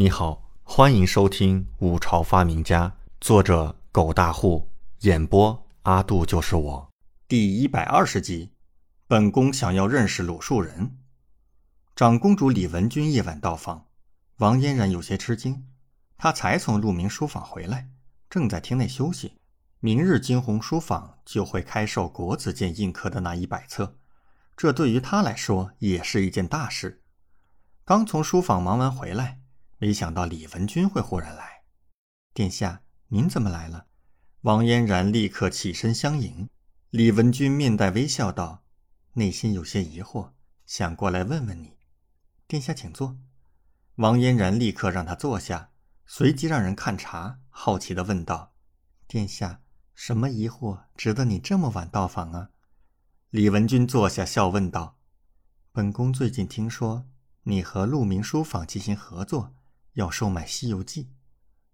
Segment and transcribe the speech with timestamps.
[0.00, 2.88] 你好，欢迎收听《五朝发明家》，
[3.20, 6.90] 作者狗大户，演播阿杜就是我，
[7.28, 8.50] 第一百二十集。
[9.06, 10.96] 本宫想要认识鲁树人。
[11.94, 13.88] 长公主李文君夜晚到访，
[14.38, 15.66] 王嫣然有些吃惊。
[16.16, 17.90] 她才从鹿鸣书房回来，
[18.30, 19.34] 正在厅内休息。
[19.80, 23.98] 明日惊鸿书坊就会开售国子监印刻的那一百册，
[24.56, 27.02] 这对于她来说也是一件大事。
[27.84, 29.39] 刚从书房忙完回来。
[29.82, 31.62] 没想到李文君会忽然来，
[32.34, 33.86] 殿下，您怎么来了？
[34.42, 36.50] 王嫣然立刻起身相迎。
[36.90, 38.62] 李文君面带微笑道
[39.14, 40.32] ：“内心有些疑惑，
[40.66, 41.78] 想过来问问你。”
[42.46, 43.16] 殿下请坐。
[43.94, 45.70] 王嫣然立刻让他坐下，
[46.04, 48.52] 随即让人看茶，好奇地问道
[49.08, 49.62] ：“殿下，
[49.94, 52.50] 什么疑惑值得你这么晚到访啊？”
[53.30, 54.98] 李文君坐下，笑问道
[55.72, 57.06] ：“本宫最近听说
[57.44, 59.54] 你和鹿鸣书坊进行合作。”
[59.94, 61.04] 要售卖《西游记》，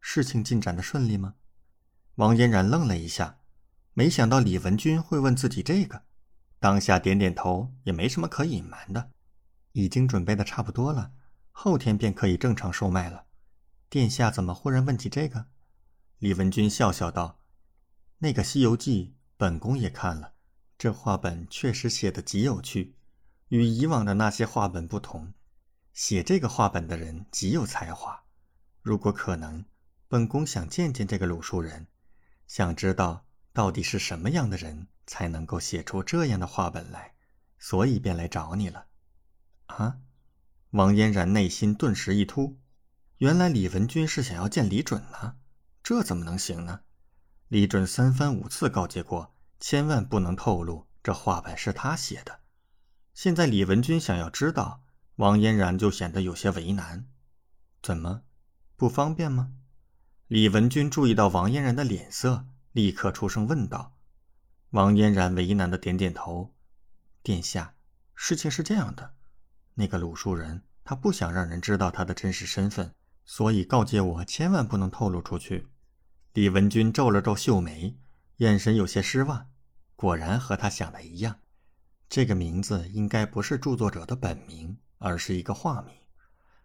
[0.01, 1.35] 事情进展的顺利吗？
[2.17, 3.41] 王嫣然愣了一下，
[3.93, 6.05] 没想到李文君会问自己这个，
[6.59, 9.11] 当下点点头，也没什么可隐瞒的，
[9.73, 11.13] 已经准备的差不多了，
[11.51, 13.27] 后天便可以正常售卖了。
[13.91, 15.47] 殿下怎么忽然问起这个？
[16.19, 17.41] 李文君笑笑道
[18.19, 20.33] ：“那个《西游记》，本宫也看了，
[20.79, 22.97] 这画本确实写的极有趣，
[23.49, 25.35] 与以往的那些画本不同。”
[25.97, 28.23] 写这个画本的人极有才华，
[28.83, 29.65] 如果可能，
[30.09, 31.87] 本宫想见见这个鲁树人，
[32.47, 37.15] 想知道到底是什么样的人才能够写出这样的画本来，
[37.59, 38.85] 所以便来找你了。
[39.69, 39.97] 啊！
[40.73, 42.59] 王嫣然内心顿时一突，
[43.17, 45.37] 原来李文君是想要见李准呢，
[45.83, 46.81] 这怎么能行呢？
[47.49, 52.41] 李准三番五次告诫过，千万不能透露这画本是他写的，
[53.15, 54.83] 现在李文君想要知道。
[55.17, 57.07] 王嫣然就显得有些为难，
[57.83, 58.23] 怎么，
[58.77, 59.53] 不方便吗？
[60.29, 63.97] 李文君注意到王嫣然的脸色，立刻出声问道。
[64.71, 66.55] 王嫣然为难的点点头
[67.23, 67.75] ：“殿下，
[68.15, 69.15] 事情是这样的，
[69.75, 72.95] 那个鲁树人他不想让人知道他的真实身份，
[73.25, 75.69] 所以告诫我千万不能透露出去。”
[76.35, 77.97] 李文君皱了皱秀眉，
[78.37, 79.49] 眼神有些失望。
[79.95, 81.41] 果然和他想的一样，
[82.09, 84.79] 这个名字应该不是著作者的本名。
[84.99, 85.95] 而是一个化名，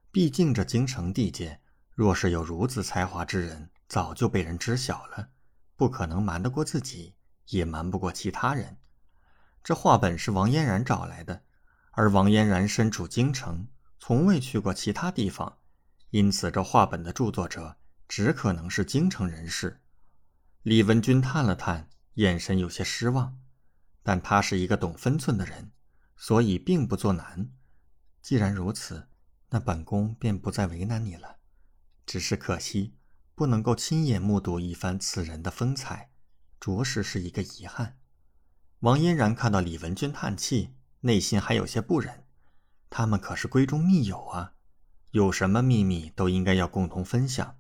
[0.09, 1.59] 毕竟这京城地界，
[1.93, 5.27] 若是有如此才华之人，早就被人知晓了，
[5.75, 7.13] 不可能瞒得过自己，
[7.47, 8.77] 也瞒不过其他人。
[9.61, 11.43] 这画本是王嫣然找来的，
[11.91, 13.67] 而王嫣然身处京城，
[13.99, 15.57] 从未去过其他地方，
[16.11, 17.75] 因此这画本的著作者
[18.07, 19.81] 只可能是京城人士。
[20.63, 23.37] 李文君叹了叹，眼神有些失望，
[24.03, 25.71] 但他是一个懂分寸的人，
[26.15, 27.49] 所以并不作难。
[28.21, 29.07] 既然如此，
[29.49, 31.37] 那本宫便不再为难你了。
[32.05, 32.95] 只是可惜，
[33.35, 36.11] 不能够亲眼目睹一番此人的风采，
[36.59, 37.97] 着实是一个遗憾。
[38.79, 42.25] 王嫣然看到李文君叹气，内心还有些不忍。
[42.89, 44.53] 他们可是闺中密友啊，
[45.11, 47.57] 有什么秘密都应该要共同分享。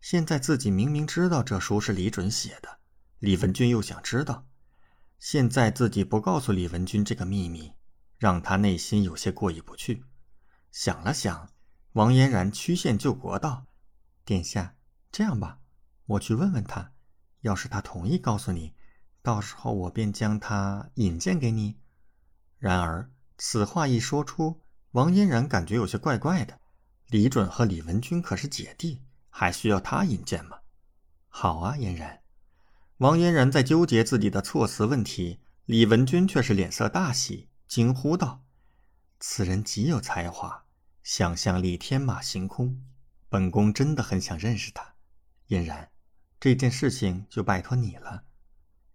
[0.00, 2.78] 现在自己明明知道这书是李准写的，
[3.18, 4.46] 李文君又想知道，
[5.20, 7.72] 现在自己不告诉李文君这个秘密。
[8.20, 10.04] 让他内心有些过意不去，
[10.70, 11.48] 想了想，
[11.92, 13.64] 王嫣然曲线救国道
[14.26, 14.76] ：“殿下，
[15.10, 15.60] 这样吧，
[16.04, 16.92] 我去问问他，
[17.40, 18.74] 要是他同意告诉你，
[19.22, 21.80] 到时候我便将他引荐给你。”
[22.60, 24.60] 然而此话一说出，
[24.90, 26.60] 王嫣然感觉有些怪怪的。
[27.06, 30.58] 李准和李文君可是姐弟，还需要他引荐吗？
[31.28, 32.20] 好啊，嫣然。
[33.00, 37.48] 王嫣然在纠结自己的措辞问题，李文君却是脸色大喜。
[37.66, 38.44] 惊呼道
[39.18, 40.66] ：“此人极有才华，
[41.02, 42.82] 想象力天马行空。
[43.30, 44.96] 本宫真的很想认识他。
[45.46, 45.88] 嫣然，
[46.38, 48.24] 这件事情就拜托你了。”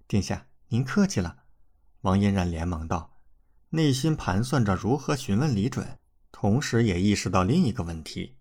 [0.08, 1.38] 殿下，您客气了。
[2.02, 3.18] 王嫣然连忙道，
[3.70, 5.98] 内心盘算着如何询问李准，
[6.32, 8.36] 同时也意识到另一个问题：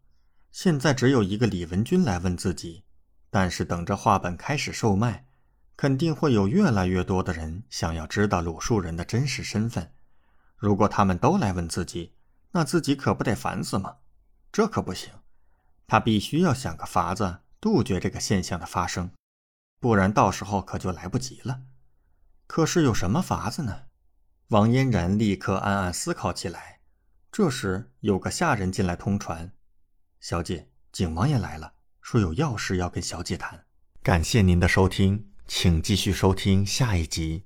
[0.50, 2.84] 现在只有一个李文君来问自己，
[3.30, 5.27] 但是等着画本开始售卖，
[5.76, 9.92] 肯定会有越来越多的人想要知道鲁树人的真实身份。
[10.56, 12.15] 如果他们都来问自己，
[12.53, 13.97] 那自己可不得烦死吗？
[14.53, 15.12] 这可不行，
[15.86, 19.10] 他必须要想个法子杜绝这个现象的发生，
[19.80, 21.62] 不然到时候可就来不及了。
[22.47, 23.86] 可是有什么法子呢？
[24.48, 26.80] 王嫣然立刻暗暗思考起来。
[27.32, 29.53] 这时，有个下人进来通传
[30.20, 33.65] ：“小姐，景王爷来了，说有要事要跟小姐谈。”
[34.04, 37.42] 感谢您的收听，请继续收听下一集。